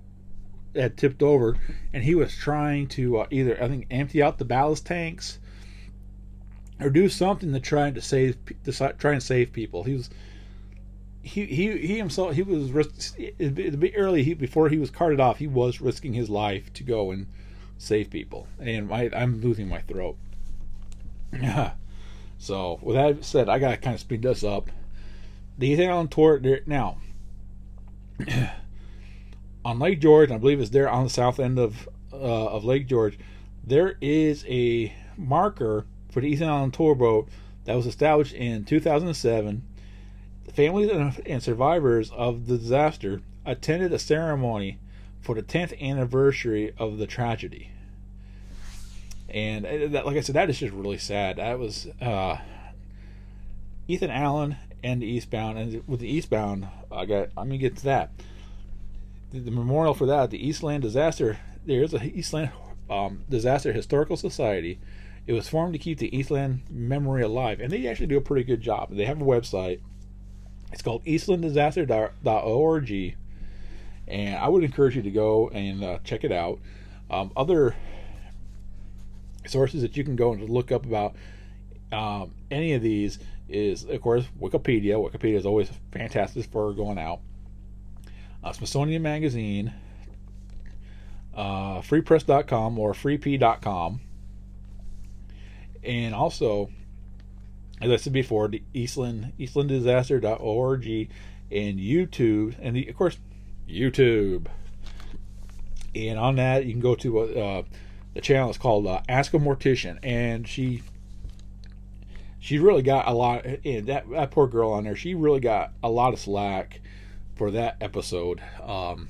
[0.75, 1.57] had tipped over,
[1.91, 5.39] and he was trying to uh, either I think empty out the ballast tanks
[6.79, 9.83] or do something to try to save to try and save people.
[9.83, 10.09] He was
[11.21, 12.69] he he he himself he was
[13.39, 15.37] a bit early he, before he was carted off.
[15.37, 17.27] He was risking his life to go and
[17.77, 18.47] save people.
[18.59, 20.17] And I, I'm losing my throat.
[21.31, 21.73] Yeah.
[22.37, 24.69] so with that said, I gotta kind of speed this up.
[25.57, 26.97] The Ethan Allen tour there now
[29.65, 30.31] on Lake George.
[30.31, 32.15] I believe it's there on the south end of uh,
[32.47, 33.17] of Lake George.
[33.63, 37.29] There is a marker for the Ethan Allen tour boat
[37.65, 39.63] that was established in 2007.
[40.45, 40.89] The families
[41.25, 44.79] and survivors of the disaster attended a ceremony
[45.21, 47.71] for the 10th anniversary of the tragedy.
[49.29, 51.37] And uh, that, like I said, that is just really sad.
[51.37, 52.37] That was uh,
[53.87, 57.29] Ethan Allen and the Eastbound, and with the Eastbound, I got.
[57.37, 58.11] I'm gonna get to that.
[59.31, 61.39] The, the memorial for that, the Eastland disaster.
[61.65, 62.51] There's a Eastland
[62.89, 64.79] um, Disaster Historical Society
[65.25, 68.43] it was formed to keep the Eastland memory alive, and they actually do a pretty
[68.43, 68.89] good job.
[68.91, 69.79] They have a website.
[70.71, 73.15] It's called eastlanddisaster.org,
[74.07, 76.59] and I would encourage you to go and uh, check it out.
[77.09, 77.75] Um, other
[79.45, 81.15] sources that you can go and look up about
[81.93, 84.95] um, any of these is, of course, Wikipedia.
[84.95, 87.19] Wikipedia is always fantastic for going out.
[88.43, 89.73] Uh, Smithsonian Magazine,
[91.35, 94.01] uh, freepress.com or freep.com
[95.83, 96.69] and also
[97.81, 100.85] as I said before, the Eastland EastlandDisaster.org
[101.51, 103.17] and YouTube, and the, of course
[103.69, 104.47] YouTube.
[105.93, 107.63] And on that, you can go to uh,
[108.13, 108.49] the channel.
[108.49, 110.81] It's called uh, Ask a Mortician, and she
[112.43, 113.45] she really got a lot.
[113.45, 116.81] And that that poor girl on there, she really got a lot of slack
[117.35, 118.41] for that episode.
[118.61, 119.07] Um,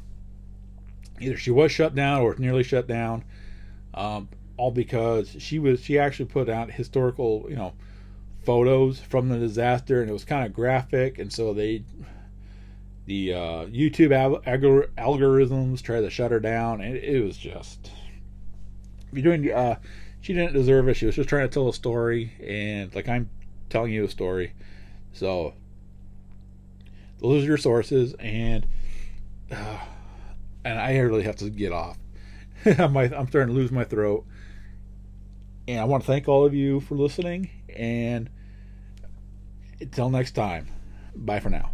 [1.20, 3.24] either she was shut down or nearly shut down.
[3.96, 7.74] Um, all because she was she actually put out historical you know
[8.44, 11.84] photos from the disaster and it was kind of graphic and so they
[13.08, 14.12] the uh, YouTube
[14.46, 17.90] algor- algorithms tried to shut her down and it, was just
[19.12, 19.76] you're doing uh
[20.24, 23.30] she didn't deserve it she was just trying to tell a story and like I'm
[23.70, 24.54] telling you a story
[25.12, 25.54] so
[27.22, 28.66] those are your sources and
[29.52, 29.78] uh,
[30.66, 32.00] and I really have to get off
[32.66, 34.26] I'm, I'm starting to lose my throat
[35.68, 37.50] and I want to thank all of you for listening.
[37.76, 38.30] And
[39.80, 40.68] until next time,
[41.16, 41.73] Bye for now.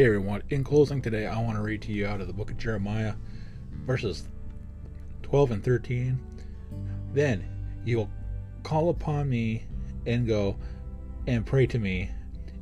[0.00, 2.50] Hey everyone, in closing today, I want to read to you out of the book
[2.50, 3.12] of Jeremiah,
[3.84, 4.26] verses
[5.24, 6.18] 12 and 13.
[7.12, 7.44] Then
[7.84, 8.10] you will
[8.62, 9.64] call upon me
[10.06, 10.56] and go
[11.26, 12.08] and pray to me,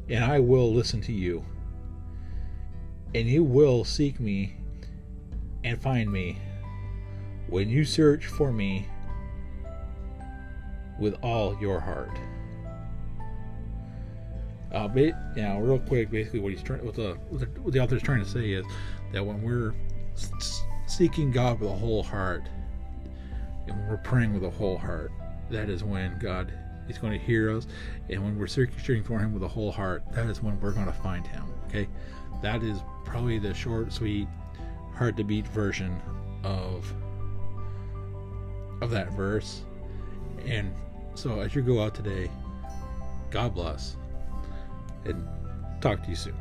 [0.09, 1.45] and I will listen to you.
[3.15, 4.57] And you will seek me
[5.63, 6.39] and find me
[7.47, 8.89] when you search for me
[10.99, 12.19] with all your heart.
[14.73, 18.03] Uh, but, you know, real quick, basically, what he's trying, what the what the, author's
[18.03, 18.67] trying to say is
[19.13, 19.75] that when we're
[20.87, 22.43] seeking God with a whole heart,
[23.67, 25.11] and when we're praying with a whole heart,
[25.51, 26.53] that is when God
[26.89, 27.67] is going to hear us.
[28.11, 30.87] And when we're searching for Him with a whole heart, that is when we're going
[30.87, 31.45] to find Him.
[31.69, 31.89] Okay,
[32.43, 34.29] that is probably the short, sweet,
[34.95, 35.99] hard to beat version
[36.45, 36.93] of
[38.83, 39.63] of that verse.
[40.45, 40.75] And
[41.15, 42.31] so, as you go out today,
[43.31, 43.97] God bless
[45.09, 45.27] and
[45.81, 46.37] talk to you soon.